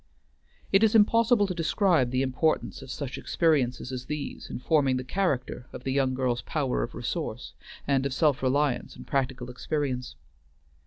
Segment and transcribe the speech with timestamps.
[0.71, 5.03] It is impossible to describe the importance of such experiences as these in forming the
[5.03, 7.53] character of the young girl's power of resource,
[7.87, 10.15] and wealth of self reliance and practical experience.